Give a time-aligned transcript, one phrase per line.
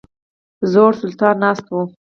[0.71, 1.81] زوړ سلطان ناست وو.